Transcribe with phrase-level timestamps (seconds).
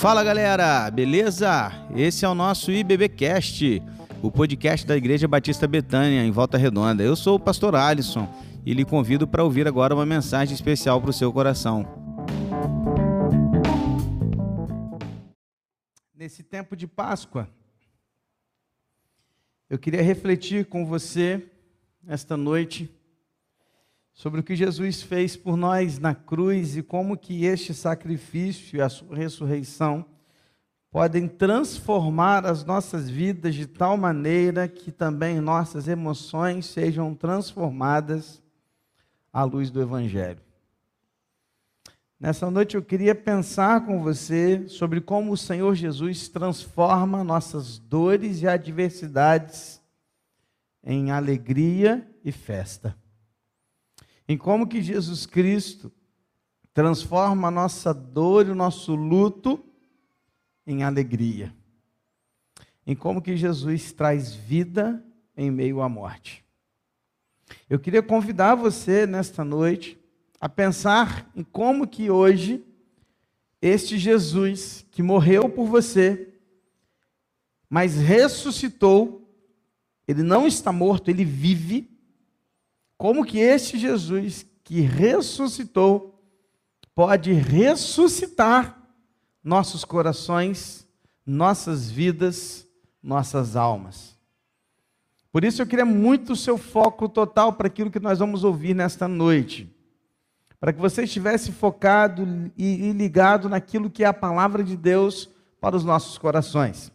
[0.00, 1.70] Fala galera, beleza?
[1.94, 3.82] Esse é o nosso IBBcast,
[4.22, 7.02] o podcast da Igreja Batista Betânia, em Volta Redonda.
[7.02, 8.26] Eu sou o pastor Alisson
[8.64, 11.84] e lhe convido para ouvir agora uma mensagem especial para o seu coração.
[16.14, 17.46] Nesse tempo de Páscoa,
[19.68, 21.46] eu queria refletir com você
[22.08, 22.90] esta noite
[24.20, 28.82] sobre o que Jesus fez por nós na cruz e como que este sacrifício e
[28.82, 30.04] a sua ressurreição
[30.90, 38.42] podem transformar as nossas vidas de tal maneira que também nossas emoções sejam transformadas
[39.32, 40.42] à luz do evangelho.
[42.20, 48.42] Nessa noite eu queria pensar com você sobre como o Senhor Jesus transforma nossas dores
[48.42, 49.80] e adversidades
[50.84, 52.94] em alegria e festa
[54.30, 55.90] em como que Jesus Cristo
[56.72, 59.60] transforma a nossa dor e o nosso luto
[60.64, 61.52] em alegria.
[62.86, 65.04] Em como que Jesus traz vida
[65.36, 66.44] em meio à morte.
[67.68, 69.98] Eu queria convidar você nesta noite
[70.40, 72.64] a pensar em como que hoje
[73.60, 76.34] este Jesus que morreu por você,
[77.68, 79.28] mas ressuscitou,
[80.06, 81.90] ele não está morto, ele vive
[83.00, 86.22] como que este Jesus que ressuscitou
[86.94, 88.78] pode ressuscitar
[89.42, 90.86] nossos corações,
[91.24, 92.68] nossas vidas,
[93.02, 94.18] nossas almas.
[95.32, 98.74] Por isso eu queria muito o seu foco total para aquilo que nós vamos ouvir
[98.74, 99.74] nesta noite.
[100.60, 105.26] Para que você estivesse focado e ligado naquilo que é a palavra de Deus
[105.58, 106.92] para os nossos corações.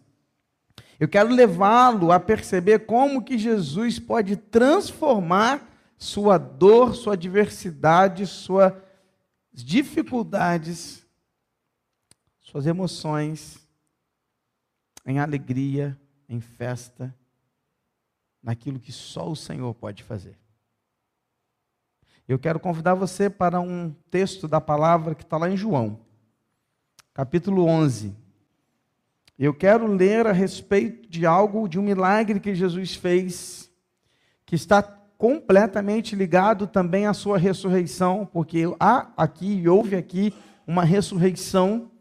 [1.00, 8.74] Eu quero levá-lo a perceber como que Jesus pode transformar sua dor, sua adversidade, suas
[9.54, 11.06] dificuldades,
[12.42, 13.66] suas emoções
[15.06, 17.16] em alegria, em festa,
[18.42, 20.38] naquilo que só o Senhor pode fazer.
[22.28, 26.00] Eu quero convidar você para um texto da palavra que está lá em João,
[27.14, 28.16] capítulo 11.
[29.38, 33.70] Eu quero ler a respeito de algo, de um milagre que Jesus fez,
[34.46, 34.82] que está
[35.18, 40.34] completamente ligado também à sua ressurreição, porque há aqui e houve aqui
[40.68, 41.92] uma ressurreição.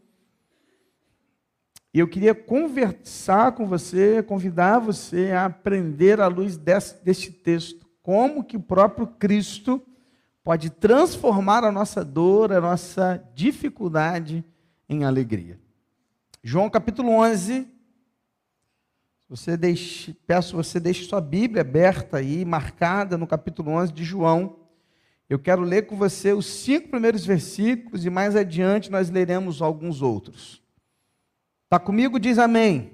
[1.93, 7.85] E eu queria conversar com você, convidar você a aprender à luz desse, deste texto,
[8.03, 9.81] como que o próprio Cristo
[10.43, 14.43] pode transformar a nossa dor, a nossa dificuldade
[14.87, 15.59] em alegria.
[16.43, 17.67] João capítulo 11,
[19.27, 24.57] você deixe, peço você deixe sua Bíblia aberta aí, marcada no capítulo 11 de João.
[25.27, 30.03] Eu quero ler com você os cinco primeiros versículos e mais adiante nós leremos alguns
[30.03, 30.61] outros.
[31.63, 32.19] Está comigo?
[32.19, 32.91] Diz amém.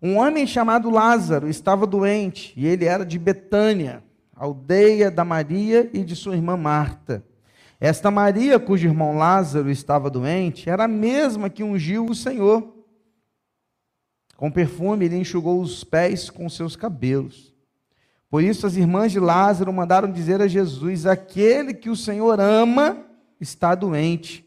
[0.00, 4.04] Um homem chamado Lázaro estava doente e ele era de Betânia,
[4.36, 7.24] aldeia da Maria e de sua irmã Marta.
[7.80, 12.75] Esta Maria, cujo irmão Lázaro estava doente, era a mesma que ungiu o Senhor
[14.36, 17.54] com perfume, ele enxugou os pés com seus cabelos.
[18.28, 23.04] Por isso, as irmãs de Lázaro mandaram dizer a Jesus: Aquele que o Senhor ama
[23.40, 24.44] está doente.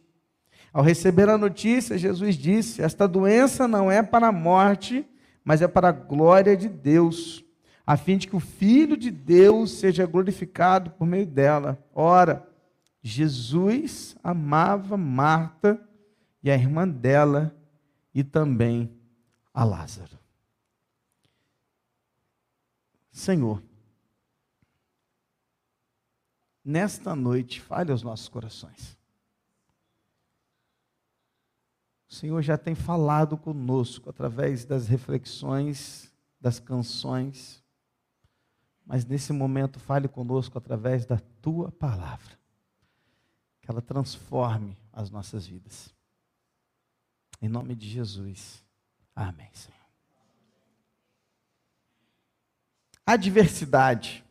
[0.71, 5.05] Ao receber a notícia, Jesus disse: Esta doença não é para a morte,
[5.43, 7.43] mas é para a glória de Deus,
[7.87, 11.83] a fim de que o Filho de Deus seja glorificado por meio dela.
[11.95, 12.47] Ora,
[13.01, 15.79] Jesus amava Marta
[16.43, 17.55] e a irmã dela
[18.13, 18.98] e também
[19.59, 20.17] a Lázaro.
[23.11, 23.61] Senhor,
[26.63, 28.97] nesta noite, fale aos nossos corações.
[32.07, 36.09] O Senhor já tem falado conosco através das reflexões,
[36.39, 37.61] das canções,
[38.85, 42.39] mas nesse momento fale conosco através da tua palavra,
[43.61, 45.93] que ela transforme as nossas vidas.
[47.41, 48.68] Em nome de Jesus.
[49.19, 49.75] Amém, Senhor.
[53.05, 54.23] Adversidade.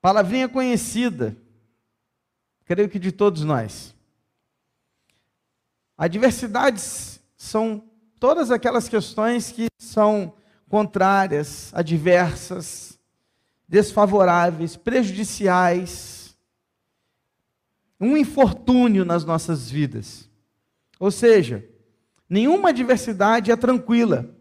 [0.00, 1.36] Palavrinha conhecida,
[2.64, 3.92] creio que de todos nós.
[5.98, 7.90] Adversidades são
[8.20, 10.32] todas aquelas questões que são
[10.68, 12.96] contrárias, adversas,
[13.66, 16.38] desfavoráveis, prejudiciais,
[17.98, 20.30] um infortúnio nas nossas vidas.
[21.00, 21.68] Ou seja,
[22.30, 24.32] Nenhuma adversidade é tranquila.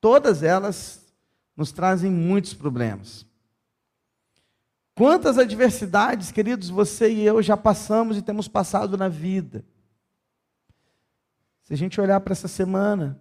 [0.00, 1.12] Todas elas
[1.56, 3.26] nos trazem muitos problemas.
[4.94, 9.64] Quantas adversidades, queridos, você e eu já passamos e temos passado na vida.
[11.62, 13.20] Se a gente olhar para essa semana,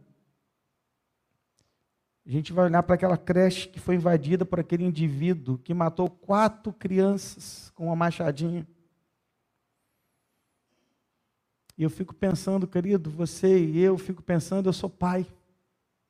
[2.25, 6.07] a gente vai olhar para aquela creche que foi invadida por aquele indivíduo que matou
[6.07, 8.67] quatro crianças com uma machadinha.
[11.79, 15.25] E eu fico pensando, querido, você e eu, fico pensando, eu sou pai.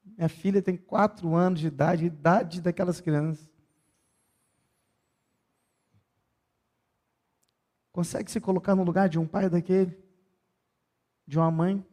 [0.04, 3.48] Minha filha tem quatro anos de idade, idade daquelas crianças.
[7.92, 9.96] Consegue se colocar no lugar de um pai daquele?
[11.28, 11.86] De uma mãe?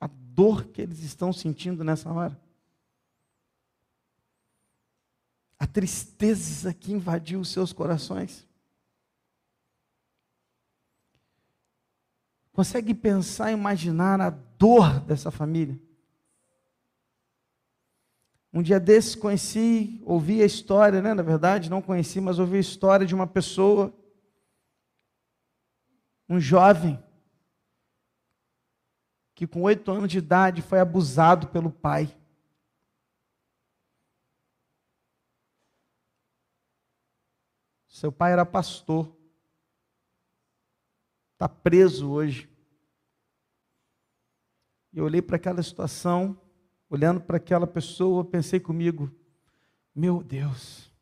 [0.00, 2.40] A dor que eles estão sentindo nessa hora?
[5.58, 8.46] A tristeza que invadiu os seus corações?
[12.60, 15.80] Consegue pensar, imaginar a dor dessa família?
[18.52, 21.14] Um dia desses conheci, ouvi a história, né?
[21.14, 23.90] na verdade, não conheci, mas ouvi a história de uma pessoa,
[26.28, 27.02] um jovem,
[29.34, 32.14] que com oito anos de idade foi abusado pelo pai.
[37.88, 39.16] Seu pai era pastor,
[41.32, 42.49] está preso hoje.
[44.92, 46.38] E eu olhei para aquela situação,
[46.88, 49.10] olhando para aquela pessoa, pensei comigo:
[49.94, 50.92] meu Deus,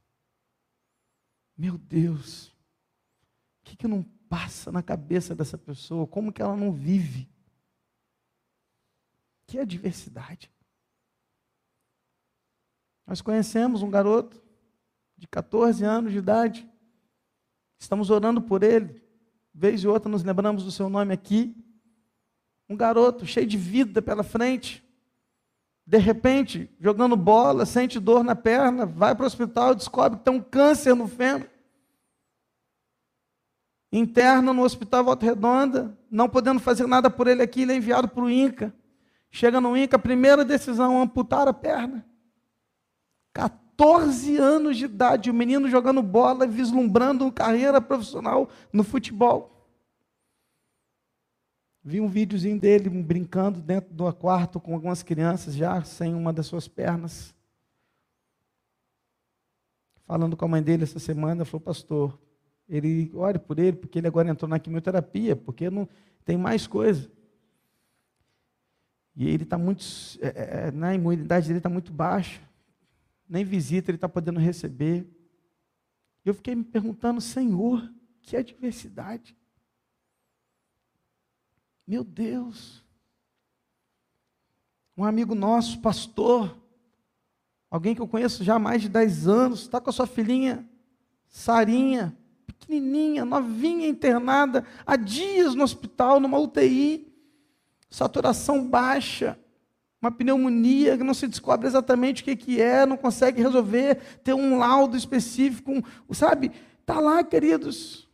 [1.57, 2.49] meu Deus,
[3.61, 6.07] o que, que não passa na cabeça dessa pessoa?
[6.07, 7.29] Como que ela não vive?
[9.47, 10.53] Que adversidade.
[13.07, 14.43] Nós conhecemos um garoto
[15.17, 16.69] de 14 anos de idade,
[17.79, 19.03] estamos orando por ele,
[19.55, 21.57] vez e outra nos lembramos do seu nome aqui
[22.69, 24.85] um garoto cheio de vida pela frente,
[25.89, 30.35] de repente, jogando bola, sente dor na perna, vai para o hospital, descobre que tem
[30.35, 31.49] um câncer no fêmur.
[33.91, 38.07] Interna no hospital Volta Redonda, não podendo fazer nada por ele aqui, ele é enviado
[38.07, 38.75] para o INCA.
[39.31, 42.05] Chega no INCA, primeira decisão, amputar a perna.
[43.33, 49.58] 14 anos de idade, o menino jogando bola, vislumbrando carreira profissional no futebol.
[51.89, 56.45] Vi um videozinho dele brincando dentro do quarto com algumas crianças já sem uma das
[56.45, 57.35] suas pernas.
[60.05, 62.21] Falando com a mãe dele essa semana, falou, pastor,
[62.69, 65.89] ele ore por ele, porque ele agora entrou na quimioterapia, porque não
[66.27, 67.11] tem mais coisa.
[69.17, 69.83] E ele está muito,
[70.21, 72.39] é, é, na imunidade dele está muito baixa,
[73.27, 75.07] nem visita ele está podendo receber.
[76.23, 77.91] Eu fiquei me perguntando, Senhor,
[78.21, 79.38] que adversidade.
[81.89, 82.85] Meu Deus.
[84.95, 86.55] Um amigo nosso, pastor,
[87.71, 90.69] alguém que eu conheço já há mais de 10 anos, está com a sua filhinha,
[91.29, 92.15] Sarinha,
[92.47, 97.11] pequenininha, novinha, internada, há dias no hospital, numa UTI,
[97.89, 99.39] saturação baixa,
[100.03, 104.35] uma pneumonia que não se descobre exatamente o que, que é, não consegue resolver, ter
[104.35, 105.83] um laudo específico, um,
[106.13, 106.53] sabe?
[106.83, 108.08] Está lá, queridos,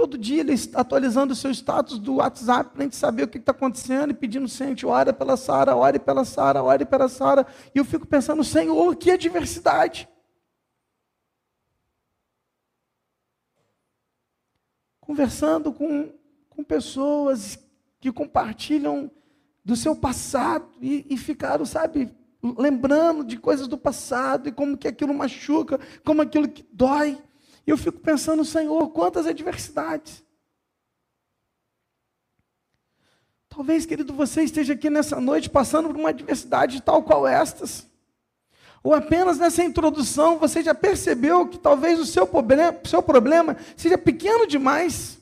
[0.00, 3.28] Todo dia ele está atualizando o seu status do WhatsApp para a gente saber o
[3.28, 7.46] que está acontecendo e pedindo, gente, ore pela Sara, ore pela Sara, ore pela Sara.
[7.74, 10.08] E eu fico pensando, Senhor, que adversidade.
[15.00, 16.14] Conversando com,
[16.48, 17.58] com pessoas
[18.00, 19.10] que compartilham
[19.62, 22.10] do seu passado e, e ficaram, sabe,
[22.42, 27.22] lembrando de coisas do passado e como que aquilo machuca, como aquilo que dói.
[27.66, 30.24] E eu fico pensando, Senhor, quantas adversidades.
[33.48, 37.88] Talvez, querido, você esteja aqui nessa noite passando por uma adversidade tal qual estas.
[38.82, 43.98] Ou apenas nessa introdução você já percebeu que talvez o seu problema, seu problema seja
[43.98, 45.18] pequeno demais,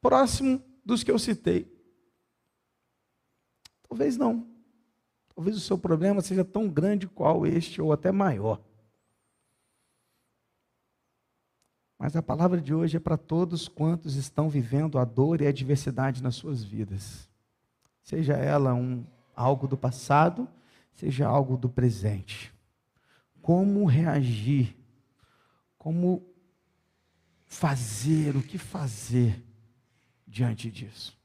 [0.00, 1.72] próximo dos que eu citei.
[3.88, 4.46] Talvez não.
[5.34, 8.60] Talvez o seu problema seja tão grande qual este, ou até maior.
[11.98, 15.48] Mas a palavra de hoje é para todos quantos estão vivendo a dor e a
[15.48, 17.28] adversidade nas suas vidas.
[18.02, 20.48] Seja ela um, algo do passado,
[20.94, 22.54] seja algo do presente.
[23.42, 24.76] Como reagir?
[25.76, 26.24] Como
[27.46, 28.36] fazer?
[28.36, 29.42] O que fazer
[30.26, 31.18] diante disso?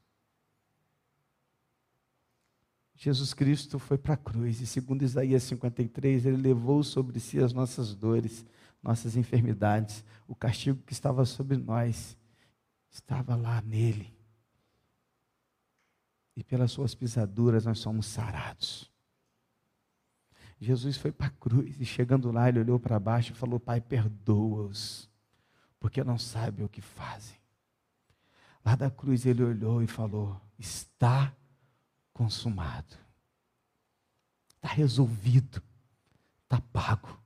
[2.96, 7.52] Jesus Cristo foi para a cruz e, segundo Isaías 53, ele levou sobre si as
[7.52, 8.44] nossas dores
[8.84, 12.16] nossas enfermidades, o castigo que estava sobre nós,
[12.90, 14.14] estava lá nele.
[16.36, 18.90] E pelas suas pisaduras nós somos sarados.
[20.60, 23.80] Jesus foi para a cruz e chegando lá, ele olhou para baixo e falou: Pai,
[23.80, 25.10] perdoa-os,
[25.80, 27.36] porque não sabem o que fazem.
[28.64, 31.34] Lá da cruz ele olhou e falou: Está
[32.12, 32.96] consumado.
[34.56, 35.62] Está resolvido.
[36.44, 37.23] Está pago.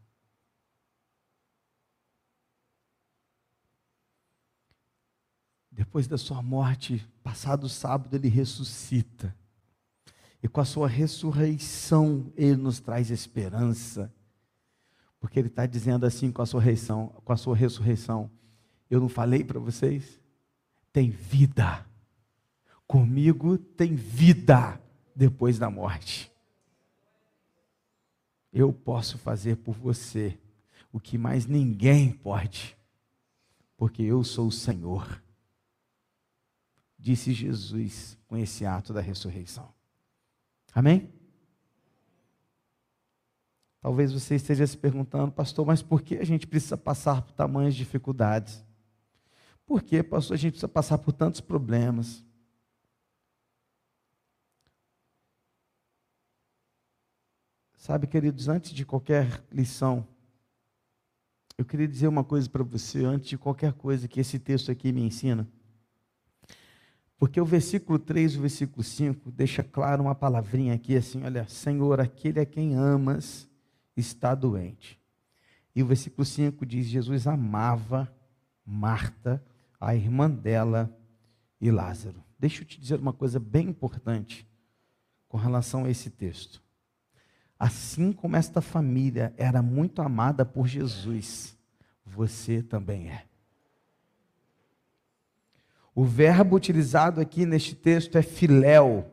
[5.79, 9.33] Depois da sua morte, passado o sábado, ele ressuscita.
[10.43, 14.13] E com a sua ressurreição, ele nos traz esperança.
[15.21, 18.29] Porque ele está dizendo assim com a sua ressurreição, com a sua ressurreição.
[18.91, 20.21] Eu não falei para vocês?
[20.93, 21.87] Tem vida.
[22.85, 24.83] Comigo tem vida
[25.15, 26.29] depois da morte.
[28.53, 30.37] Eu posso fazer por você
[30.93, 32.77] o que mais ninguém pode,
[33.77, 35.23] porque eu sou o Senhor
[36.99, 39.73] disse Jesus com esse ato da ressurreição.
[40.75, 41.13] Amém?
[43.81, 47.75] Talvez você esteja se perguntando, pastor, mas por que a gente precisa passar por tamanhas
[47.75, 48.65] dificuldades?
[49.65, 52.25] Por que, pastor, a gente precisa passar por tantos problemas?
[57.77, 60.07] Sabe, queridos, antes de qualquer lição,
[61.57, 64.93] eu queria dizer uma coisa para você, antes de qualquer coisa que esse texto aqui
[64.93, 65.49] me ensina.
[67.19, 71.49] Porque o versículo 3 e o versículo 5 deixa claro uma palavrinha aqui assim, olha,
[71.49, 73.49] Senhor, aquele a quem amas
[73.97, 74.99] está doente.
[75.75, 78.13] E o versículo 5 diz: Jesus amava
[78.65, 79.45] Marta,
[79.81, 80.97] a irmã dela
[81.61, 82.23] e Lázaro.
[82.39, 84.47] Deixa eu te dizer uma coisa bem importante
[85.29, 86.63] com relação a esse texto.
[87.59, 91.57] Assim como esta família era muito amada por Jesus,
[92.05, 93.28] você também é.
[95.99, 99.05] O verbo utilizado aqui neste texto é filéu,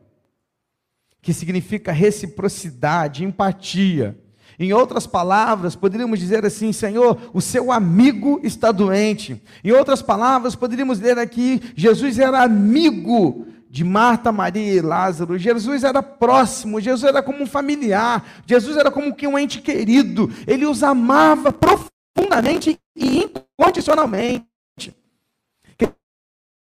[1.20, 4.16] que significa reciprocidade, empatia.
[4.56, 9.42] Em outras palavras, poderíamos dizer assim: Senhor, o seu amigo está doente.
[9.64, 15.36] Em outras palavras, poderíamos ler aqui: Jesus era amigo de Marta, Maria e Lázaro.
[15.36, 20.30] Jesus era próximo, Jesus era como um familiar, Jesus era como um ente querido.
[20.46, 24.46] Ele os amava profundamente e incondicionalmente.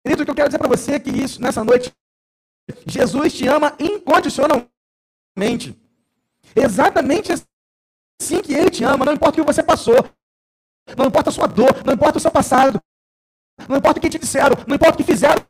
[0.05, 1.91] Querido, o que eu quero dizer para você é que isso, nessa noite,
[2.85, 5.75] Jesus te ama incondicionalmente.
[6.55, 9.95] Exatamente assim que Ele te ama, não importa o que você passou,
[10.95, 12.79] não importa a sua dor, não importa o seu passado,
[13.67, 15.43] não importa o que te disseram, não importa o que fizeram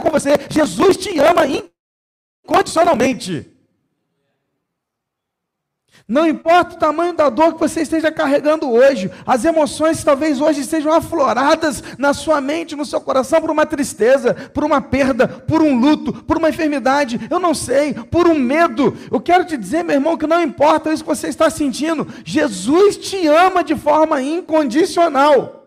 [0.00, 1.42] com você, Jesus te ama
[2.42, 3.53] incondicionalmente.
[6.06, 10.60] Não importa o tamanho da dor que você esteja carregando hoje, as emoções talvez hoje
[10.60, 15.62] estejam afloradas na sua mente, no seu coração, por uma tristeza, por uma perda, por
[15.62, 18.94] um luto, por uma enfermidade, eu não sei, por um medo.
[19.10, 22.98] Eu quero te dizer, meu irmão, que não importa isso que você está sentindo, Jesus
[22.98, 25.64] te ama de forma incondicional.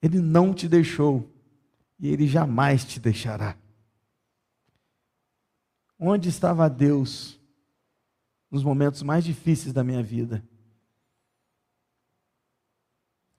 [0.00, 1.28] Ele não te deixou
[1.98, 3.56] e ele jamais te deixará.
[5.98, 7.40] Onde estava Deus
[8.50, 10.42] nos momentos mais difíceis da minha vida?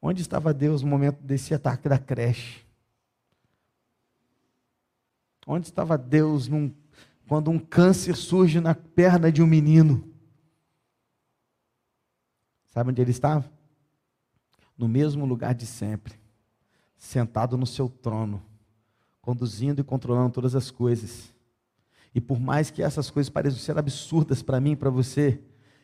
[0.02, 2.66] Onde estava Deus no momento desse ataque da creche?
[5.46, 6.74] Onde estava Deus num,
[7.28, 10.14] quando um câncer surge na perna de um menino?
[12.66, 13.50] Sabe onde ele estava?
[14.78, 16.20] No mesmo lugar de sempre,
[16.96, 18.44] sentado no seu trono,
[19.22, 21.34] conduzindo e controlando todas as coisas.
[22.14, 25.40] E por mais que essas coisas pareçam ser absurdas para mim e para você,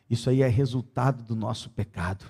[0.10, 2.25] isso aí é resultado do nosso pecado.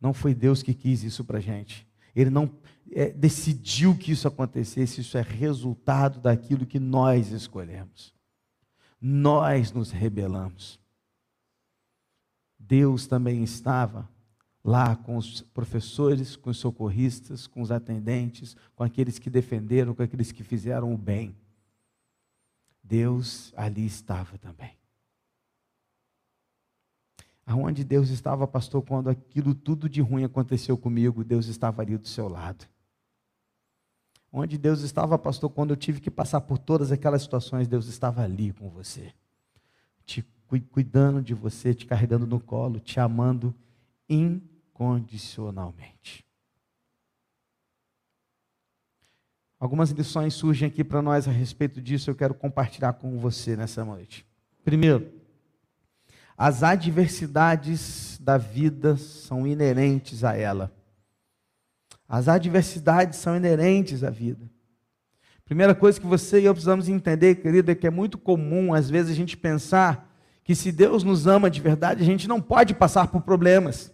[0.00, 1.86] Não foi Deus que quis isso para a gente.
[2.14, 2.50] Ele não
[2.90, 8.14] é, decidiu que isso acontecesse, isso é resultado daquilo que nós escolhemos.
[9.00, 10.80] Nós nos rebelamos.
[12.58, 14.08] Deus também estava
[14.62, 20.02] lá com os professores, com os socorristas, com os atendentes, com aqueles que defenderam, com
[20.02, 21.34] aqueles que fizeram o bem.
[22.90, 24.76] Deus ali estava também.
[27.46, 32.08] Aonde Deus estava, pastor, quando aquilo tudo de ruim aconteceu comigo, Deus estava ali do
[32.08, 32.66] seu lado.
[34.32, 38.22] Onde Deus estava, pastor, quando eu tive que passar por todas aquelas situações, Deus estava
[38.22, 39.14] ali com você,
[40.04, 40.26] te
[40.68, 43.54] cuidando de você, te carregando no colo, te amando
[44.08, 46.24] incondicionalmente.
[49.60, 53.84] Algumas lições surgem aqui para nós a respeito disso, eu quero compartilhar com você nessa
[53.84, 54.24] noite.
[54.64, 55.12] Primeiro,
[56.36, 60.72] as adversidades da vida são inerentes a ela.
[62.08, 64.48] As adversidades são inerentes à vida.
[65.44, 68.88] Primeira coisa que você e eu precisamos entender, querido, é que é muito comum, às
[68.88, 70.10] vezes, a gente pensar
[70.42, 73.92] que se Deus nos ama de verdade, a gente não pode passar por problemas.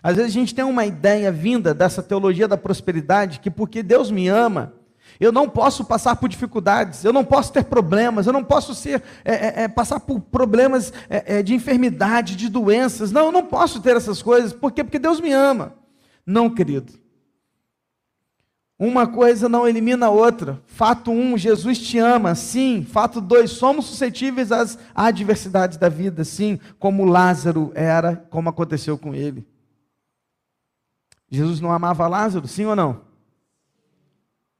[0.00, 4.10] Às vezes a gente tem uma ideia vinda dessa teologia da prosperidade, que porque Deus
[4.10, 4.72] me ama,
[5.20, 9.02] Eu não posso passar por dificuldades, eu não posso ter problemas, eu não posso ser,
[9.24, 13.12] é, é, é passar por problemas é, é, de enfermidade, de doenças.
[13.12, 14.52] Não, eu não posso ter essas coisas.
[14.52, 14.82] Por quê?
[14.82, 15.74] Porque Deus me ama.
[16.26, 16.92] Não, querido.
[18.78, 20.60] Uma coisa não elimina a outra.
[20.66, 22.34] Fato 1, um, Jesus te ama.
[22.34, 22.84] Sim.
[22.84, 26.24] Fato 2, somos suscetíveis às adversidades da vida.
[26.24, 29.46] Sim, como Lázaro era, como aconteceu com ele.
[31.30, 33.03] Jesus não amava Lázaro, sim ou não?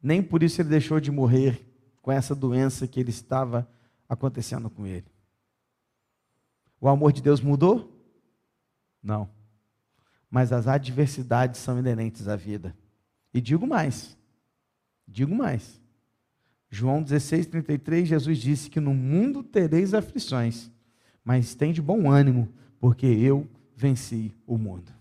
[0.04, 1.66] Nem por isso ele deixou de morrer
[2.02, 3.66] com essa doença que ele estava
[4.06, 5.06] acontecendo com ele.
[6.78, 7.90] O amor de Deus mudou?
[9.02, 9.30] Não.
[10.30, 12.76] Mas as adversidades são inerentes à vida.
[13.32, 14.14] E digo mais.
[15.08, 15.80] Digo mais.
[16.68, 20.70] João 16, 33, Jesus disse que no mundo tereis aflições,
[21.25, 24.92] mas tem de bom ânimo, porque eu venci o mundo.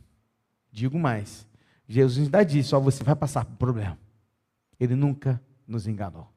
[0.71, 1.45] Digo mais.
[1.89, 3.97] Jesus ainda disse: Ó, você vai passar por problema.
[4.79, 6.33] Ele nunca nos enganou.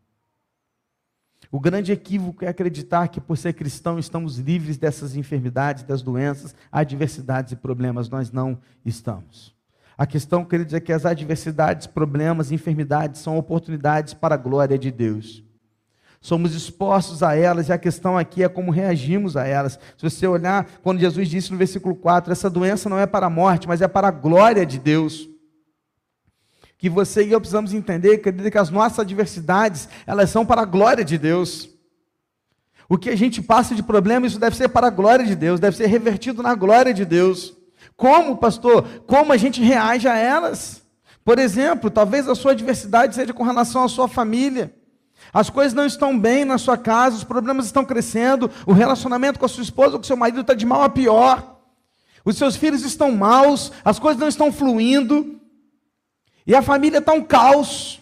[1.51, 6.55] O grande equívoco é acreditar que, por ser cristão, estamos livres dessas enfermidades, das doenças,
[6.73, 8.09] adversidades e problemas.
[8.09, 9.55] Nós não estamos.
[9.97, 14.91] A questão, queridos, é que as adversidades, problemas, enfermidades são oportunidades para a glória de
[14.91, 15.43] Deus.
[16.21, 19.79] Somos expostos a elas e a questão aqui é como reagimos a elas.
[19.97, 23.31] Se você olhar, quando Jesus disse no versículo 4: essa doença não é para a
[23.31, 25.29] morte, mas é para a glória de Deus
[26.79, 31.05] que você e eu precisamos entender, que as nossas adversidades, elas são para a glória
[31.05, 31.71] de Deus.
[32.89, 35.59] O que a gente passa de problema, isso deve ser para a glória de Deus,
[35.59, 37.55] deve ser revertido na glória de Deus.
[37.97, 38.87] Como, pastor?
[39.07, 40.83] Como a gente reage a elas?
[41.25, 44.73] Por exemplo, talvez a sua adversidade seja com relação à sua família.
[45.33, 49.47] As coisas não estão bem na sua casa, os problemas estão crescendo, o relacionamento com
[49.47, 51.59] a sua esposa ou com o seu marido está de mal a pior.
[52.25, 55.41] Os seus filhos estão maus, as coisas não estão fluindo.
[56.47, 58.01] E a família está um caos.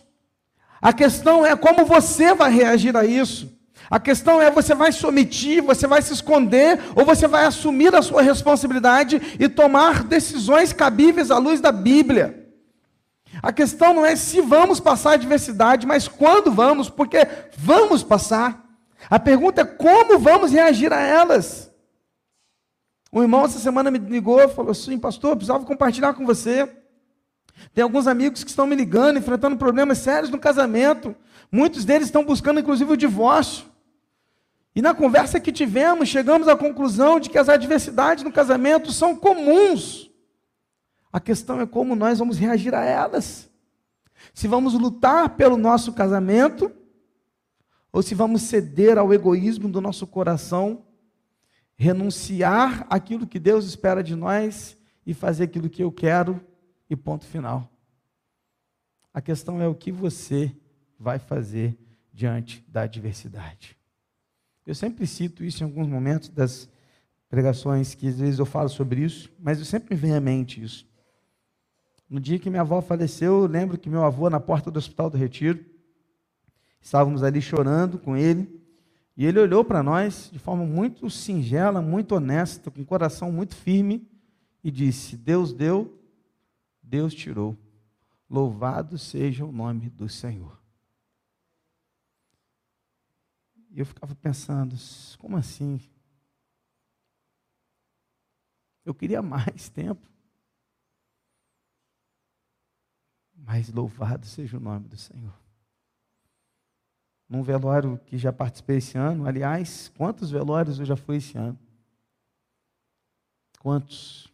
[0.81, 3.51] A questão é como você vai reagir a isso.
[3.91, 7.95] A questão é você vai se omitir, você vai se esconder, ou você vai assumir
[7.95, 12.45] a sua responsabilidade e tomar decisões cabíveis à luz da Bíblia.
[13.43, 18.65] A questão não é se vamos passar adversidade, mas quando vamos, porque vamos passar.
[19.11, 21.71] A pergunta é como vamos reagir a elas.
[23.13, 26.69] Um irmão essa semana me ligou e falou assim: Pastor, precisava compartilhar com você.
[27.73, 31.15] Tem alguns amigos que estão me ligando, enfrentando problemas sérios no casamento.
[31.51, 33.67] Muitos deles estão buscando, inclusive, o divórcio.
[34.75, 39.15] E na conversa que tivemos, chegamos à conclusão de que as adversidades no casamento são
[39.15, 40.11] comuns.
[41.13, 43.49] A questão é como nós vamos reagir a elas.
[44.33, 46.73] Se vamos lutar pelo nosso casamento,
[47.93, 50.85] ou se vamos ceder ao egoísmo do nosso coração,
[51.77, 56.41] renunciar aquilo que Deus espera de nós e fazer aquilo que eu quero
[56.95, 57.71] e ponto final.
[59.13, 60.55] A questão é o que você
[60.99, 61.79] vai fazer
[62.13, 63.77] diante da adversidade.
[64.67, 66.69] Eu sempre cito isso em alguns momentos das
[67.29, 70.63] pregações que às vezes eu falo sobre isso, mas eu sempre me vem à mente
[70.63, 70.87] isso.
[72.09, 75.11] No dia que minha avó faleceu, eu lembro que meu avô, na porta do Hospital
[75.11, 75.65] do Retiro,
[76.81, 78.63] estávamos ali chorando com ele,
[79.17, 83.55] e ele olhou para nós de forma muito singela, muito honesta, com o coração muito
[83.55, 84.09] firme,
[84.63, 85.99] e disse: Deus deu,
[86.85, 87.57] Deus tirou.
[88.29, 90.63] Louvado seja o nome do Senhor.
[93.71, 94.77] E eu ficava pensando,
[95.19, 95.81] como assim?
[98.85, 100.09] Eu queria mais tempo.
[103.35, 105.35] Mas louvado seja o nome do Senhor.
[107.29, 111.59] Num velório que já participei esse ano, aliás, quantos velórios eu já fui esse ano?
[113.59, 114.34] Quantos?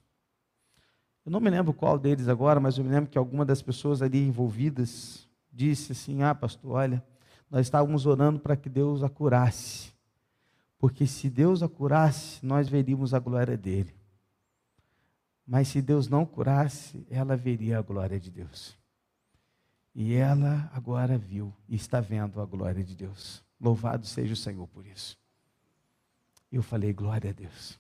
[1.25, 4.01] Eu não me lembro qual deles agora, mas eu me lembro que alguma das pessoas
[4.03, 7.05] ali envolvidas disse assim: Ah, pastor, olha,
[7.51, 9.93] nós estávamos orando para que Deus a curasse.
[10.79, 13.95] Porque se Deus a curasse, nós veríamos a glória dele.
[15.47, 18.79] Mas se Deus não curasse, ela veria a glória de Deus.
[19.93, 23.43] E ela agora viu e está vendo a glória de Deus.
[23.61, 25.19] Louvado seja o Senhor por isso.
[26.53, 27.80] Eu falei, glória a Deus.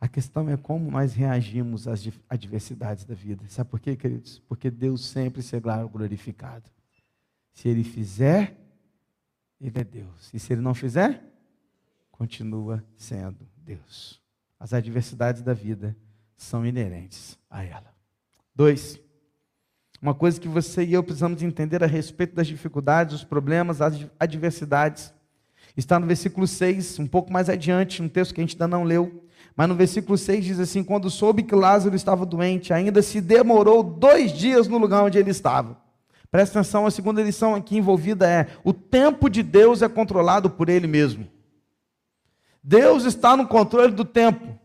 [0.00, 3.44] A questão é como nós reagimos às adversidades da vida.
[3.48, 4.38] Sabe por quê, queridos?
[4.48, 6.70] Porque Deus sempre será glorificado.
[7.52, 8.56] Se Ele fizer,
[9.60, 10.30] Ele é Deus.
[10.32, 11.20] E se Ele não fizer,
[12.12, 14.20] continua sendo Deus.
[14.58, 15.96] As adversidades da vida
[16.36, 17.92] são inerentes a ela.
[18.54, 19.00] Dois,
[20.00, 24.06] uma coisa que você e eu precisamos entender a respeito das dificuldades, os problemas, as
[24.18, 25.12] adversidades,
[25.76, 28.84] está no versículo 6, um pouco mais adiante, um texto que a gente ainda não
[28.84, 29.27] leu.
[29.56, 33.82] Mas no versículo 6 diz assim: Quando soube que Lázaro estava doente, ainda se demorou
[33.82, 35.76] dois dias no lugar onde ele estava.
[36.30, 40.68] Presta atenção, a segunda lição aqui envolvida é: o tempo de Deus é controlado por
[40.68, 41.26] Ele mesmo.
[42.62, 44.58] Deus está no controle do tempo.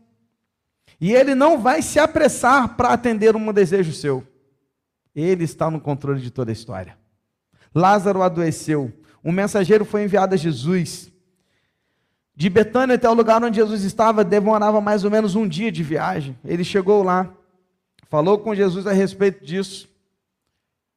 [1.00, 4.26] E Ele não vai se apressar para atender um desejo seu.
[5.14, 6.98] Ele está no controle de toda a história.
[7.74, 8.92] Lázaro adoeceu.
[9.24, 11.10] Um mensageiro foi enviado a Jesus.
[12.36, 15.82] De Betânia até o lugar onde Jesus estava, demorava mais ou menos um dia de
[15.82, 16.36] viagem.
[16.44, 17.32] Ele chegou lá,
[18.08, 19.88] falou com Jesus a respeito disso.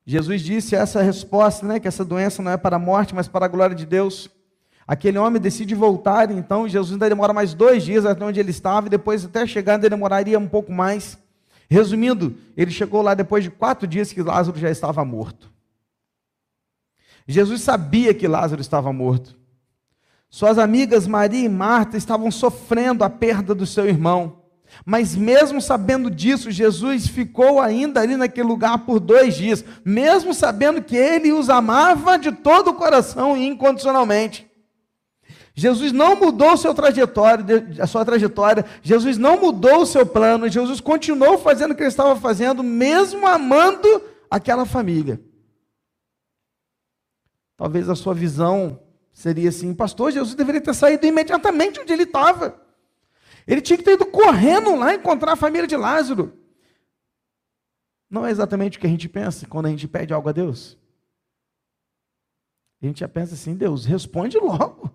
[0.05, 3.45] Jesus disse essa resposta, né, que essa doença não é para a morte, mas para
[3.45, 4.29] a glória de Deus.
[4.87, 8.87] Aquele homem decide voltar, então Jesus ainda demora mais dois dias até onde ele estava,
[8.87, 11.17] e depois até chegar demoraria um pouco mais.
[11.69, 15.51] Resumindo, ele chegou lá depois de quatro dias que Lázaro já estava morto.
[17.27, 19.36] Jesus sabia que Lázaro estava morto.
[20.29, 24.43] Suas amigas Maria e Marta estavam sofrendo a perda do seu irmão.
[24.85, 30.81] Mas mesmo sabendo disso, Jesus ficou ainda ali naquele lugar por dois dias, mesmo sabendo
[30.81, 34.45] que ele os amava de todo o coração e incondicionalmente.
[35.55, 40.79] Jesus não mudou seu trajetória, a sua trajetória, Jesus não mudou o seu plano, Jesus
[40.79, 43.87] continuou fazendo o que ele estava fazendo, mesmo amando
[44.29, 45.19] aquela família.
[47.55, 48.79] Talvez a sua visão
[49.17, 52.61] seria assim, pastor, Jesus deveria ter saído imediatamente onde ele estava.
[53.47, 56.37] Ele tinha que ter ido correndo lá encontrar a família de Lázaro.
[58.07, 60.77] Não é exatamente o que a gente pensa quando a gente pede algo a Deus.
[62.79, 64.93] A gente já pensa assim, Deus, responde logo.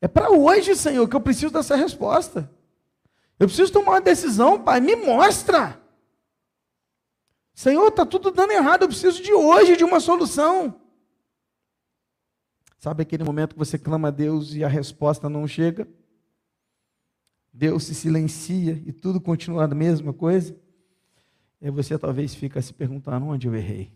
[0.00, 2.50] É para hoje, Senhor, que eu preciso dessa resposta.
[3.38, 5.80] Eu preciso tomar uma decisão, Pai, me mostra.
[7.54, 10.87] Senhor, está tudo dando errado, eu preciso de hoje de uma solução.
[12.78, 15.86] Sabe aquele momento que você clama a Deus e a resposta não chega?
[17.52, 20.56] Deus se silencia e tudo continua a mesma coisa?
[21.60, 23.92] E você talvez fica se perguntando onde eu errei.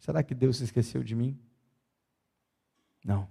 [0.00, 1.38] Será que Deus se esqueceu de mim?
[3.04, 3.28] Não.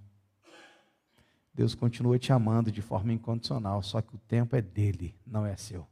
[1.54, 5.56] Deus continua te amando de forma incondicional, só que o tempo é dele, não é
[5.58, 5.86] seu.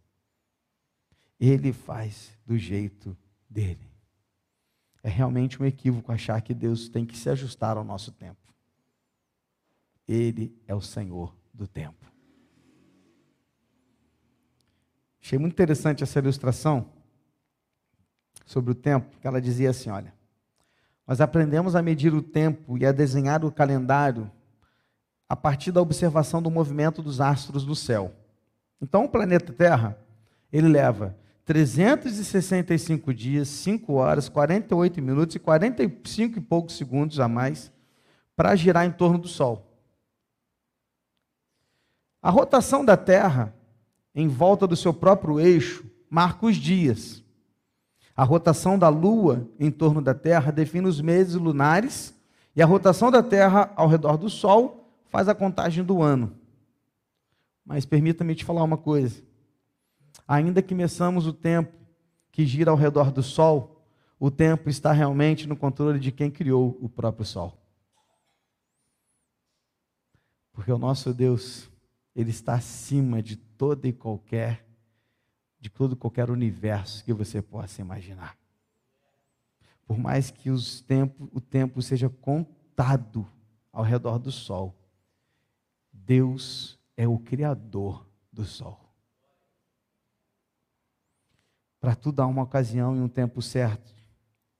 [1.37, 3.15] Ele faz do jeito
[3.49, 3.91] dele.
[5.01, 8.42] É realmente um equívoco achar que Deus tem que se ajustar ao nosso tempo.
[10.07, 12.11] Ele é o Senhor do tempo.
[15.21, 16.89] Achei muito interessante essa ilustração
[18.45, 20.13] sobre o tempo, que ela dizia assim: olha,
[21.07, 24.29] nós aprendemos a medir o tempo e a desenhar o calendário
[25.27, 28.13] a partir da observação do movimento dos astros do céu.
[28.81, 29.97] Então, o planeta Terra,
[30.51, 37.71] ele leva 365 dias, 5 horas, 48 minutos e 45 e poucos segundos a mais
[38.35, 39.72] para girar em torno do Sol.
[42.23, 43.53] A rotação da Terra
[44.15, 47.21] em volta do seu próprio eixo marca os dias.
[48.15, 52.17] A rotação da Lua em torno da Terra define os meses lunares
[52.55, 56.33] e a rotação da Terra ao redor do Sol faz a contagem do ano.
[57.65, 59.21] Mas permita-me te falar uma coisa.
[60.25, 61.73] Ainda que meçamos o tempo
[62.31, 63.85] que gira ao redor do Sol,
[64.17, 67.57] o tempo está realmente no controle de quem criou o próprio Sol.
[70.53, 71.72] Porque o nosso Deus,
[72.15, 74.65] Ele está acima de toda e qualquer,
[75.59, 78.37] de todo e qualquer universo que você possa imaginar.
[79.85, 80.83] Por mais que os
[81.31, 83.27] o tempo seja contado
[83.71, 84.75] ao redor do Sol,
[85.91, 88.79] Deus é o Criador do sol.
[91.79, 93.93] Para tudo há uma ocasião e um tempo certo.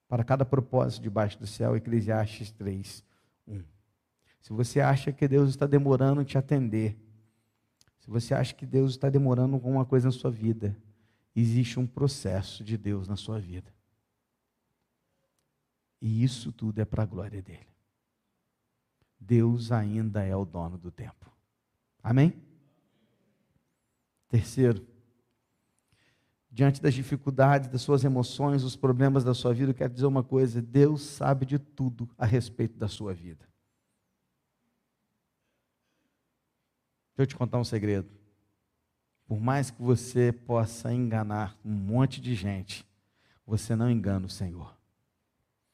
[0.07, 3.03] Para cada propósito debaixo do céu, Eclesiastes 3,
[3.47, 3.63] 1.
[4.41, 6.97] Se você acha que Deus está demorando em te atender,
[8.03, 10.75] se você acha que Deus está demorando alguma coisa na sua vida,
[11.33, 13.73] existe um processo de Deus na sua vida.
[16.01, 17.65] E isso tudo é para a glória dele.
[19.17, 21.31] Deus ainda é o dono do tempo.
[22.03, 22.33] Amém?
[24.27, 24.85] Terceiro,
[26.51, 30.25] diante das dificuldades, das suas emoções, dos problemas da sua vida, eu quero dizer uma
[30.25, 33.47] coisa: Deus sabe de tudo a respeito da sua vida.
[37.15, 38.10] Deixa eu te contar um segredo.
[39.28, 42.86] Por mais que você possa enganar um monte de gente,
[43.45, 44.76] você não engana o Senhor.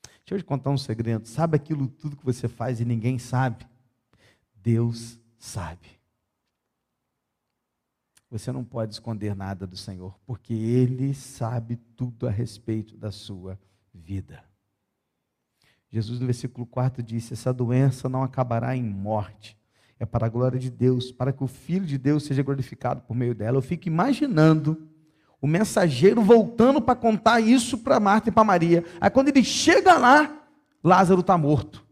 [0.04, 1.28] Deixa eu te contar um segredo.
[1.28, 3.68] Sabe aquilo tudo que você faz e ninguém sabe?
[4.56, 6.00] Deus sabe.
[8.30, 13.60] Você não pode esconder nada do Senhor, porque Ele sabe tudo a respeito da sua
[13.92, 14.44] vida.
[15.92, 19.58] Jesus, no versículo 4, disse: Essa doença não acabará em morte,
[20.00, 23.16] é para a glória de Deus, para que o Filho de Deus seja glorificado por
[23.16, 23.58] meio dela.
[23.58, 24.88] Eu fico imaginando
[25.42, 28.84] O mensageiro voltando para contar isso para Marta e para Maria.
[29.00, 30.44] Aí quando ele chega lá,
[30.84, 31.86] Lázaro está morto.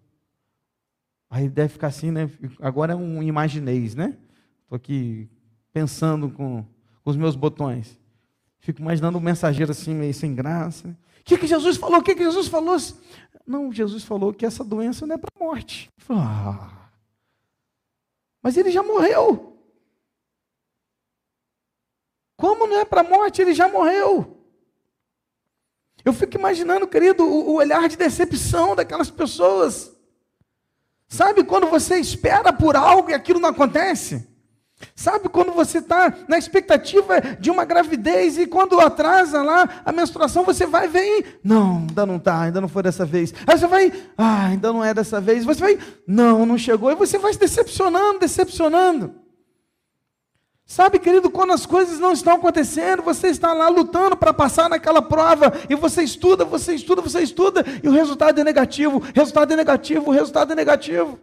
[1.29, 2.29] Aí deve ficar assim, né?
[2.61, 4.17] Agora é um imaginês, né?
[4.63, 5.29] Estou aqui
[5.71, 6.65] pensando com,
[7.03, 7.97] com, os meus botões.
[8.59, 10.89] Fico imaginando o um mensageiro assim, meio sem graça.
[11.21, 11.99] O que, que Jesus falou?
[11.99, 12.77] O que, que Jesus falou?
[13.45, 15.89] Não, Jesus falou que essa doença não é para morte.
[16.09, 16.76] Ah,
[18.47, 19.59] mas ele já morreu.
[22.37, 23.41] Como não é para a morte?
[23.41, 24.41] Ele já morreu.
[26.05, 29.93] Eu fico imaginando, querido, o, olhar de decepção daquelas pessoas.
[31.09, 34.25] Sabe quando você espera por algo e aquilo não acontece?
[34.95, 40.43] Sabe quando você está na expectativa de uma gravidez e quando atrasa lá a menstruação,
[40.43, 43.33] você vai ver, não, ainda não está, ainda não foi dessa vez.
[43.45, 45.45] Aí você vai, ah, ainda não é dessa vez.
[45.45, 46.91] Você vai, não, não chegou.
[46.91, 49.15] E você vai se decepcionando, decepcionando.
[50.63, 55.01] Sabe, querido, quando as coisas não estão acontecendo, você está lá lutando para passar naquela
[55.01, 59.55] prova, e você estuda, você estuda, você estuda, e o resultado é negativo, resultado é
[59.55, 61.17] negativo, resultado é negativo.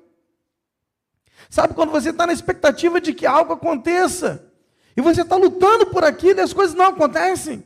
[1.55, 4.53] Sabe, quando você está na expectativa de que algo aconteça,
[4.97, 7.65] e você está lutando por aquilo e as coisas não acontecem,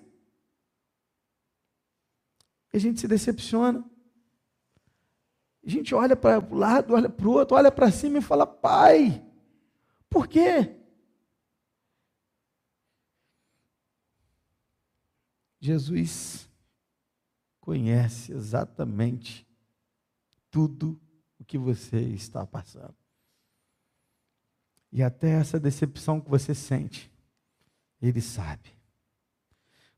[2.70, 3.82] e a gente se decepciona.
[5.64, 8.46] A gente olha para o lado, olha para o outro, olha para cima e fala:
[8.46, 9.24] Pai,
[10.10, 10.76] por quê?
[15.58, 16.46] Jesus
[17.58, 19.48] conhece exatamente
[20.50, 21.00] tudo
[21.38, 23.07] o que você está passando.
[24.92, 27.10] E até essa decepção que você sente,
[28.00, 28.78] Ele sabe.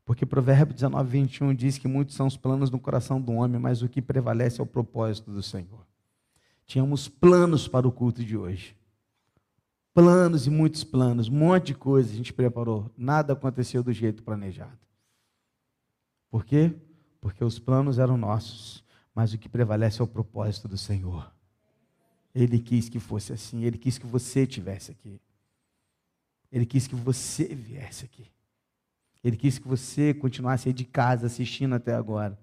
[0.05, 3.81] Porque Provérbio 19, 21 diz que muitos são os planos no coração do homem, mas
[3.83, 5.87] o que prevalece é o propósito do Senhor.
[6.67, 8.77] Tínhamos planos para o culto de hoje.
[9.95, 12.91] Planos e muitos planos, um monte de coisa a gente preparou.
[12.97, 14.79] Nada aconteceu do jeito planejado.
[16.31, 16.73] Por quê?
[17.21, 21.31] Porque os planos eram nossos, mas o que prevalece é o propósito do Senhor.
[22.35, 25.21] Ele quis que fosse assim, ele quis que você tivesse aqui.
[26.51, 28.27] Ele quis que você viesse aqui.
[29.23, 32.39] Ele quis que você continuasse aí de casa assistindo até agora.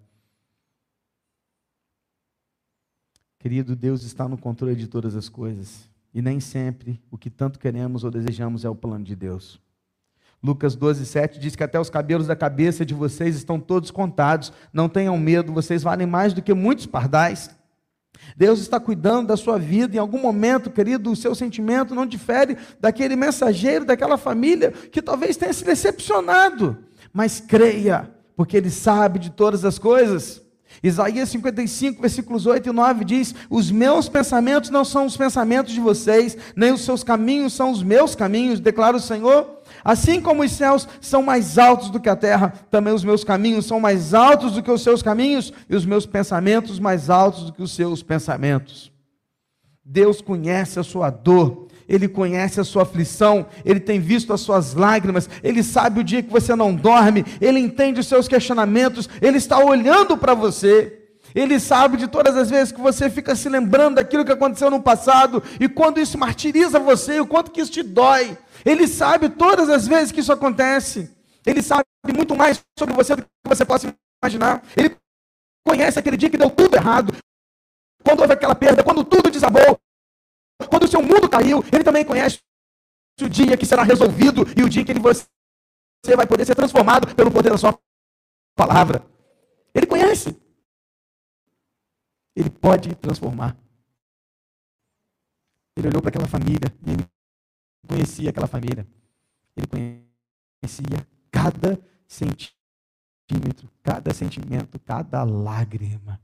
[3.40, 5.90] Querido, Deus está no controle de todas as coisas.
[6.14, 9.60] E nem sempre o que tanto queremos ou desejamos é o plano de Deus.
[10.42, 14.54] Lucas 12, 7 diz que até os cabelos da cabeça de vocês estão todos contados.
[14.72, 17.57] Não tenham medo, vocês valem mais do que muitos pardais.
[18.36, 19.96] Deus está cuidando da sua vida.
[19.96, 25.38] Em algum momento, querido, o seu sentimento não difere daquele mensageiro, daquela família que talvez
[25.38, 26.78] tenha se decepcionado.
[27.14, 30.44] Mas creia, porque Ele sabe de todas as coisas.
[30.84, 35.80] Isaías 55, versículos 8 e 9 diz: Os meus pensamentos não são os pensamentos de
[35.80, 39.57] vocês, nem os seus caminhos são os meus caminhos, declara o Senhor.
[39.88, 43.66] Assim como os céus são mais altos do que a terra, também os meus caminhos
[43.66, 47.54] são mais altos do que os seus caminhos, e os meus pensamentos mais altos do
[47.54, 48.92] que os seus pensamentos.
[49.86, 54.74] Deus conhece a sua dor, Ele conhece a sua aflição, Ele tem visto as suas
[54.74, 59.38] lágrimas, Ele sabe o dia que você não dorme, Ele entende os seus questionamentos, Ele
[59.38, 60.98] está olhando para você.
[61.34, 64.82] Ele sabe de todas as vezes que você fica se lembrando daquilo que aconteceu no
[64.82, 68.38] passado e quando isso martiriza você, o quanto que isso te dói.
[68.68, 71.16] Ele sabe todas as vezes que isso acontece.
[71.46, 74.62] Ele sabe muito mais sobre você do que você possa imaginar.
[74.76, 74.98] Ele
[75.66, 77.14] conhece aquele dia que deu tudo errado.
[78.04, 79.80] Quando houve aquela perda, quando tudo desabou,
[80.70, 82.40] quando o seu mundo caiu, ele também conhece
[83.22, 85.26] o dia que será resolvido e o dia que você
[86.16, 87.80] vai poder ser transformado pelo poder da sua
[88.54, 89.02] palavra.
[89.74, 90.38] Ele conhece.
[92.36, 93.58] Ele pode transformar.
[95.78, 97.17] Ele olhou para aquela família e ele
[97.86, 98.88] conhecia aquela família.
[99.56, 106.22] Ele conhecia cada centímetro, cada sentimento, cada lágrima.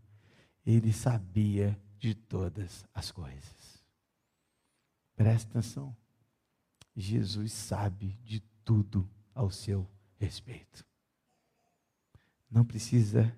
[0.66, 3.84] Ele sabia de todas as coisas.
[5.16, 5.96] Presta atenção.
[6.96, 10.86] Jesus sabe de tudo ao seu respeito.
[12.50, 13.36] Não precisa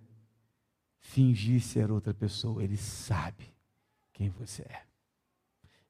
[1.00, 3.54] fingir ser outra pessoa, ele sabe
[4.12, 4.86] quem você é.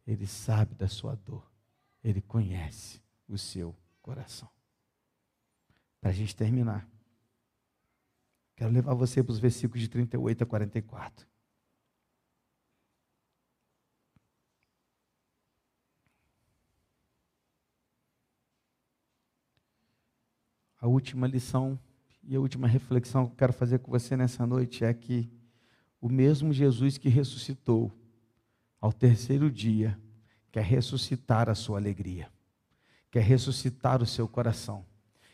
[0.06, 1.55] Ele sabe da sua dor.
[2.06, 4.48] Ele conhece o seu coração.
[6.00, 6.88] Para a gente terminar,
[8.56, 11.28] quero levar você para os versículos de 38 a 44.
[20.80, 21.80] A última lição
[22.22, 25.28] e a última reflexão que eu quero fazer com você nessa noite é que
[26.00, 27.92] o mesmo Jesus que ressuscitou
[28.80, 30.00] ao terceiro dia
[30.56, 32.30] quer ressuscitar a sua alegria,
[33.12, 34.86] quer ressuscitar o seu coração,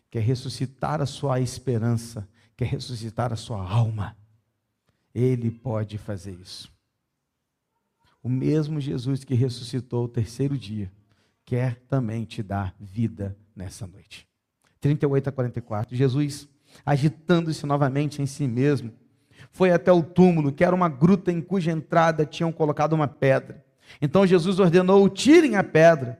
[0.10, 4.17] quer ressuscitar a sua esperança, quer ressuscitar a sua alma,
[5.13, 6.73] ele pode fazer isso.
[8.23, 10.91] O mesmo Jesus que ressuscitou o terceiro dia,
[11.45, 14.27] quer também te dar vida nessa noite.
[14.79, 15.95] 38 a 44.
[15.95, 16.49] Jesus,
[16.84, 18.91] agitando-se novamente em si mesmo,
[19.51, 23.63] foi até o túmulo, que era uma gruta em cuja entrada tinham colocado uma pedra.
[24.01, 26.19] Então Jesus ordenou: tirem a pedra.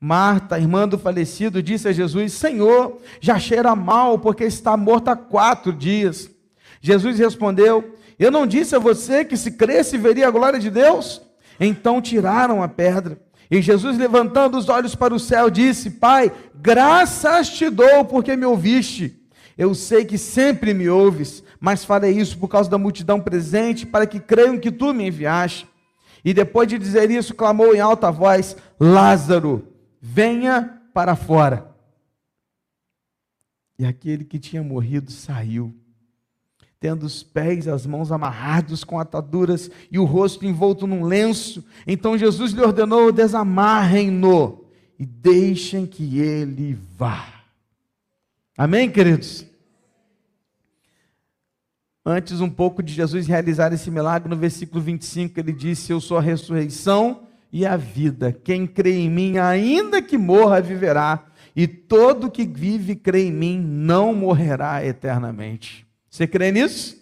[0.00, 5.16] Marta, irmã do falecido, disse a Jesus: Senhor, já cheira mal, porque está morto há
[5.16, 6.30] quatro dias.
[6.80, 11.20] Jesus respondeu: Eu não disse a você que se cresce veria a glória de Deus?
[11.58, 13.18] Então tiraram a pedra.
[13.50, 18.44] E Jesus, levantando os olhos para o céu, disse: Pai, graças te dou porque me
[18.44, 19.16] ouviste.
[19.56, 24.06] Eu sei que sempre me ouves, mas farei isso por causa da multidão presente, para
[24.06, 25.66] que creiam que tu me enviaste.
[26.24, 29.66] E depois de dizer isso, clamou em alta voz: Lázaro,
[30.00, 31.68] venha para fora.
[33.78, 35.72] E aquele que tinha morrido saiu,
[36.80, 41.64] tendo os pés e as mãos amarrados com ataduras e o rosto envolto num lenço.
[41.86, 44.64] Então Jesus lhe ordenou: desamarrem-no
[44.98, 47.24] e deixem que ele vá.
[48.56, 49.47] Amém, queridos?
[52.10, 56.16] Antes um pouco de Jesus realizar esse milagre, no versículo 25, ele disse: Eu sou
[56.16, 58.32] a ressurreição e a vida.
[58.32, 61.26] Quem crê em mim, ainda que morra, viverá.
[61.54, 65.86] E todo que vive e crê em mim não morrerá eternamente.
[66.08, 66.96] Você crê nisso?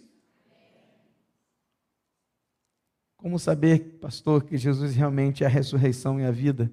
[3.17, 6.69] Como saber, pastor, que Jesus realmente é a ressurreição e a vida?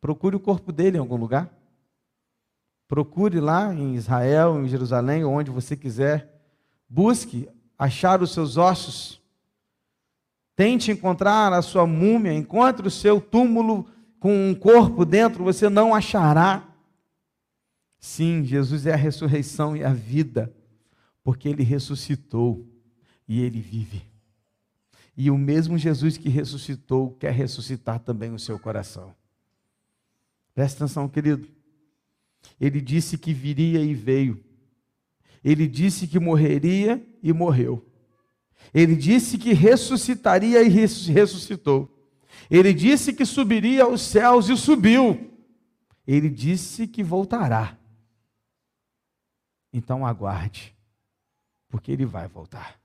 [0.00, 1.48] Procure o corpo dele em algum lugar.
[2.88, 6.33] Procure lá em Israel, em Jerusalém, onde você quiser.
[6.88, 9.20] Busque achar os seus ossos.
[10.56, 12.32] Tente encontrar a sua múmia.
[12.32, 13.88] Encontre o seu túmulo
[14.20, 16.66] com um corpo dentro, você não achará.
[17.98, 20.54] Sim, Jesus é a ressurreição e a vida
[21.24, 22.68] porque ele ressuscitou
[23.26, 24.02] e ele vive.
[25.16, 29.14] E o mesmo Jesus que ressuscitou quer ressuscitar também o seu coração.
[30.54, 31.48] Presta atenção, querido.
[32.60, 34.44] Ele disse que viria e veio.
[35.44, 37.86] Ele disse que morreria e morreu.
[38.72, 41.90] Ele disse que ressuscitaria e ressuscitou.
[42.50, 45.30] Ele disse que subiria aos céus e subiu.
[46.06, 47.78] Ele disse que voltará.
[49.72, 50.74] Então aguarde
[51.74, 52.80] porque ele vai voltar.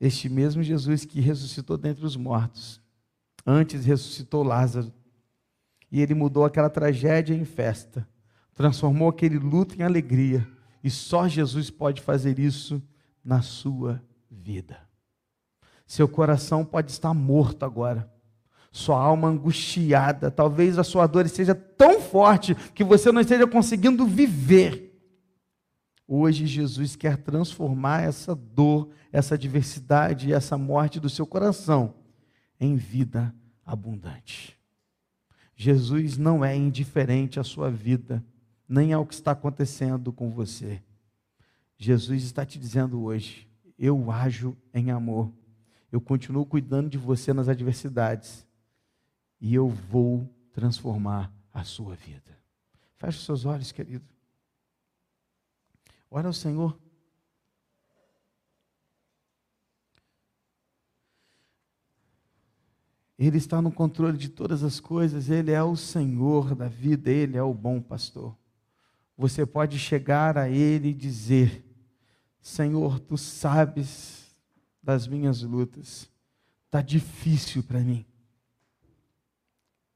[0.00, 2.80] Este mesmo Jesus que ressuscitou dentre os mortos,
[3.44, 4.90] antes ressuscitou Lázaro,
[5.92, 8.08] e ele mudou aquela tragédia em festa,
[8.58, 10.44] transformou aquele luto em alegria,
[10.82, 12.82] e só Jesus pode fazer isso
[13.24, 14.80] na sua vida.
[15.86, 18.12] Seu coração pode estar morto agora,
[18.72, 24.04] sua alma angustiada, talvez a sua dor esteja tão forte que você não esteja conseguindo
[24.04, 25.00] viver.
[26.04, 31.94] Hoje Jesus quer transformar essa dor, essa adversidade essa morte do seu coração
[32.58, 33.32] em vida
[33.64, 34.58] abundante.
[35.54, 38.24] Jesus não é indiferente à sua vida,
[38.68, 40.82] nem ao que está acontecendo com você.
[41.76, 45.32] Jesus está te dizendo hoje: eu ajo em amor,
[45.90, 48.46] eu continuo cuidando de você nas adversidades
[49.40, 52.36] e eu vou transformar a sua vida.
[52.96, 54.04] Feche os seus olhos, querido.
[56.10, 56.78] Ora ao Senhor.
[63.16, 67.36] Ele está no controle de todas as coisas, Ele é o Senhor da vida, Ele
[67.36, 68.36] é o bom pastor.
[69.18, 71.64] Você pode chegar a Ele e dizer:
[72.40, 74.32] Senhor, tu sabes
[74.80, 76.08] das minhas lutas,
[76.66, 78.06] está difícil para mim.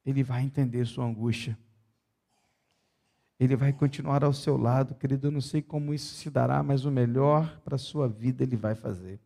[0.04, 1.56] Ele vai entender sua angústia.
[3.38, 5.28] Ele vai continuar ao seu lado, querido.
[5.28, 8.56] Eu não sei como isso se dará, mas o melhor para a sua vida Ele
[8.56, 9.20] vai fazer.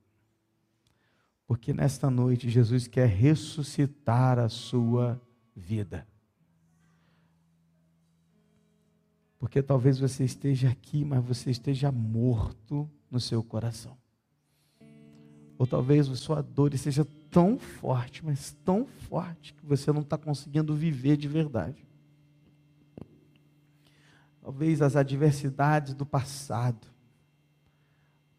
[1.46, 5.18] Porque nesta noite Jesus quer ressuscitar a sua
[5.55, 6.07] vida.
[9.39, 13.97] Porque talvez você esteja aqui, mas você esteja morto no seu coração.
[15.59, 20.16] Ou talvez a sua dor esteja tão forte, mas tão forte, que você não está
[20.16, 21.87] conseguindo viver de verdade.
[24.41, 26.87] Talvez as adversidades do passado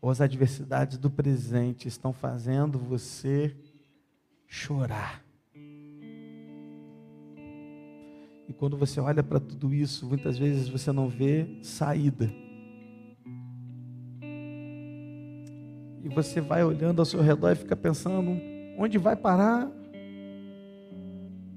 [0.02, 3.56] ou as adversidades do presente estão fazendo você
[4.48, 5.27] chorar.
[8.48, 12.32] E quando você olha para tudo isso, muitas vezes você não vê saída.
[16.04, 18.40] E você vai olhando ao seu redor e fica pensando:
[18.78, 19.70] onde vai parar?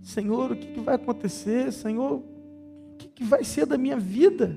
[0.02, 1.72] Senhor, o que vai acontecer?
[1.72, 2.22] Senhor,
[3.20, 4.56] que vai ser da minha vida?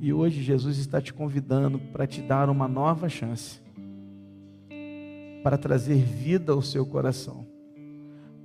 [0.00, 3.60] E hoje Jesus está te convidando para te dar uma nova chance,
[5.44, 7.46] para trazer vida ao seu coração,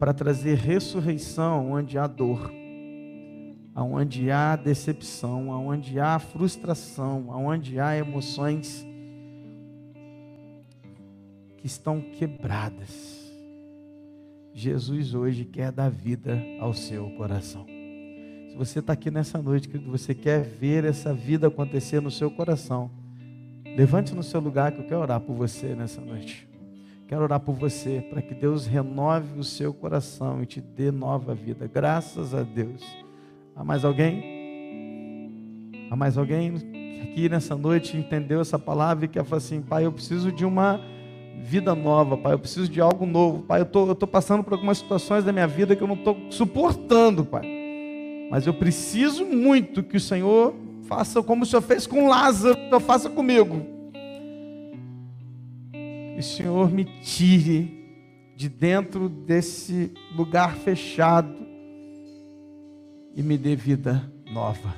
[0.04, 2.51] para trazer ressurreição onde há dor,
[3.74, 8.86] onde há decepção, onde há frustração, onde há emoções
[11.58, 13.32] que estão quebradas.
[14.54, 17.66] Jesus hoje quer dar vida ao seu coração.
[18.49, 22.30] Se você está aqui nessa noite, querido, você quer ver essa vida acontecer no seu
[22.30, 22.91] coração,
[23.64, 26.53] levante no seu lugar que eu quero orar por você nessa noite.
[27.14, 31.36] Quero orar por você, para que Deus renove o seu coração e te dê nova
[31.36, 31.70] vida.
[31.72, 32.82] Graças a Deus.
[33.55, 35.70] Há mais alguém?
[35.91, 36.55] Há mais alguém
[37.03, 40.82] aqui nessa noite entendeu essa palavra e quer falar assim, pai, eu preciso de uma
[41.43, 44.80] vida nova, pai, eu preciso de algo novo, pai, eu tô, estou passando por algumas
[44.80, 47.47] situações da minha vida que eu não estou suportando, pai.
[48.32, 50.55] Mas eu preciso muito que o Senhor
[50.88, 53.72] faça como o Senhor fez com Lázaro, faça comigo.
[56.24, 57.86] O Senhor me tire
[58.34, 61.36] de dentro desse lugar fechado
[63.13, 64.74] e me dê vida nova.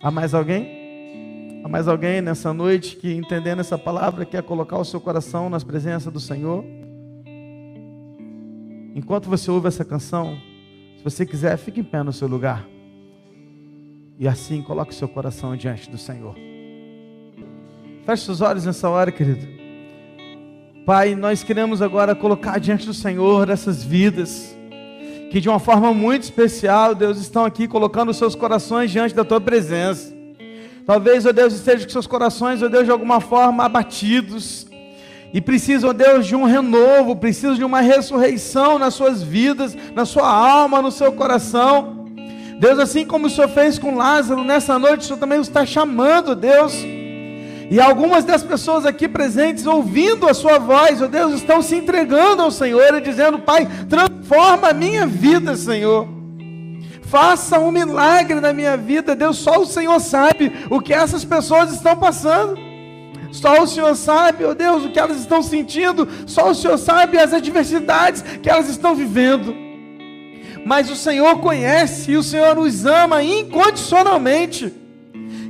[0.00, 1.62] Há mais alguém?
[1.64, 5.64] Há mais alguém nessa noite que, entendendo essa palavra, quer colocar o seu coração nas
[5.64, 6.64] presenças do Senhor?
[8.94, 10.38] Enquanto você ouve essa canção,
[10.96, 12.64] se você quiser, fique em pé no seu lugar.
[14.16, 16.36] E assim coloque seu coração diante do Senhor.
[18.06, 19.57] Feche seus olhos nessa hora, querido.
[20.88, 24.56] Pai, nós queremos agora colocar diante do Senhor essas vidas
[25.30, 29.38] que de uma forma muito especial, Deus, estão aqui colocando seus corações diante da tua
[29.38, 30.10] presença.
[30.86, 34.66] Talvez, ó Deus, esteja com seus corações, ó Deus, de alguma forma abatidos,
[35.30, 40.26] e precisam, Deus, de um renovo, precisam de uma ressurreição nas suas vidas, na sua
[40.26, 42.06] alma, no seu coração.
[42.58, 46.34] Deus, assim como o Senhor fez com Lázaro nessa noite, o Senhor também está chamando,
[46.34, 46.72] Deus.
[47.70, 51.76] E algumas das pessoas aqui presentes, ouvindo a Sua voz, ó oh Deus, estão se
[51.76, 56.08] entregando ao Senhor e dizendo: Pai, transforma a minha vida, Senhor.
[57.02, 59.38] Faça um milagre na minha vida, Deus.
[59.38, 62.58] Só o Senhor sabe o que essas pessoas estão passando.
[63.32, 66.08] Só o Senhor sabe, ó oh Deus, o que elas estão sentindo.
[66.26, 69.54] Só o Senhor sabe as adversidades que elas estão vivendo.
[70.64, 74.87] Mas o Senhor conhece e o Senhor os ama incondicionalmente.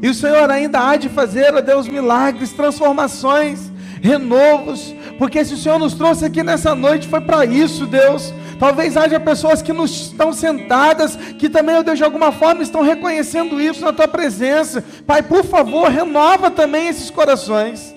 [0.02, 3.70] E o Senhor ainda há de fazer, ó Deus, milagres, transformações,
[4.00, 4.94] renovos.
[5.18, 9.20] Porque se o Senhor nos trouxe aqui nessa noite, foi para isso, Deus Talvez haja
[9.20, 13.84] pessoas que nos estão sentadas, que também, ó Deus, de alguma forma estão reconhecendo isso
[13.84, 14.84] na tua presença.
[15.06, 17.94] Pai, por favor, renova também esses corações.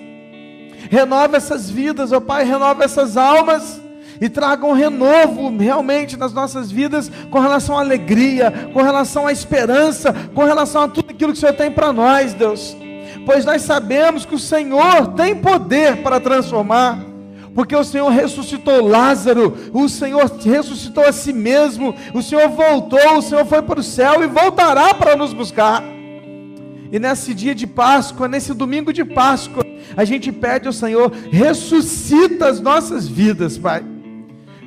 [0.88, 3.81] Renova essas vidas, ó Pai, renova essas almas
[4.22, 9.32] e traga um renovo realmente nas nossas vidas com relação à alegria, com relação à
[9.32, 12.76] esperança, com relação a tudo aquilo que o Senhor tem para nós, Deus.
[13.26, 17.04] Pois nós sabemos que o Senhor tem poder para transformar
[17.52, 23.20] porque o Senhor ressuscitou Lázaro, o Senhor ressuscitou a si mesmo, o Senhor voltou, o
[23.20, 25.84] Senhor foi para o céu e voltará para nos buscar.
[26.90, 32.48] E nesse dia de Páscoa, nesse domingo de Páscoa, a gente pede ao Senhor, ressuscita
[32.48, 33.84] as nossas vidas, Pai.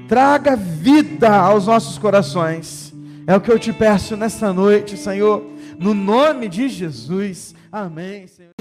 [0.08, 2.93] Traga vida aos nossos corações.
[3.26, 5.43] É o que eu te peço nessa noite, Senhor,
[5.80, 7.56] no nome de Jesus.
[7.72, 8.51] Amém, Senhor.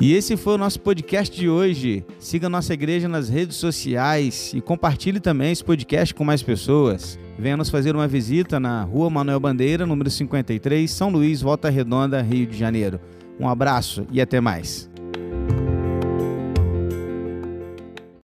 [0.00, 2.02] E esse foi o nosso podcast de hoje.
[2.18, 7.18] Siga nossa igreja nas redes sociais e compartilhe também esse podcast com mais pessoas.
[7.38, 12.22] Venha nos fazer uma visita na Rua Manuel Bandeira, número 53, São Luís, Volta Redonda,
[12.22, 12.98] Rio de Janeiro.
[13.38, 14.89] Um abraço e até mais.